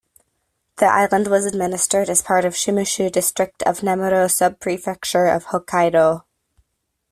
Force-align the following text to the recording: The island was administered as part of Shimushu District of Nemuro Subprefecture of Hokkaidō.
The 0.77 0.87
island 0.87 1.27
was 1.27 1.45
administered 1.45 2.09
as 2.09 2.23
part 2.23 2.43
of 2.43 2.55
Shimushu 2.55 3.11
District 3.11 3.61
of 3.61 3.81
Nemuro 3.83 4.25
Subprefecture 4.25 5.29
of 5.35 5.45
Hokkaidō. 5.45 6.23